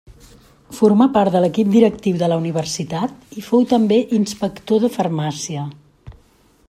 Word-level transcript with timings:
Formà 0.77 1.05
part 1.17 1.35
de 1.35 1.41
l'equip 1.43 1.69
directiu 1.75 2.17
de 2.21 2.29
la 2.33 2.39
universitat 2.43 3.37
i 3.41 3.45
fou 3.51 3.69
també 3.75 4.01
inspector 4.21 4.83
de 4.87 4.91
farmàcia. 4.97 5.69